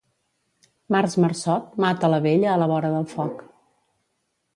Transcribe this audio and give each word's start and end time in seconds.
Març 0.95 1.15
marçot 1.25 1.67
mata 1.85 2.09
la 2.13 2.19
vella 2.27 2.47
a 2.53 2.57
la 2.63 2.69
vora 2.73 2.91
del 2.95 3.07
foc 3.13 3.45